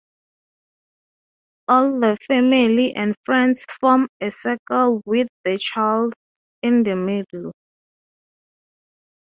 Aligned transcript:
All 1.67 1.99
the 1.99 2.17
family 2.25 2.95
and 2.95 3.13
friends 3.23 3.63
form 3.79 4.07
a 4.19 4.31
circle 4.31 5.03
with 5.05 5.27
the 5.45 5.59
child 5.59 6.15
in 6.63 6.81
the 6.81 6.95
middle. 6.95 7.51